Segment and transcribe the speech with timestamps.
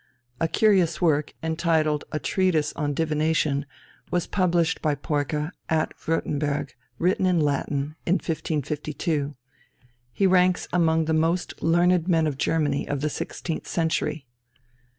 [0.39, 3.67] A curious work, entitled A Treatise on Divination,
[4.09, 9.35] was published by Peucer at Würtemberg, written in Latin, in 1552.
[10.11, 14.25] He ranks among the most learned men of Germany of the sixteenth century.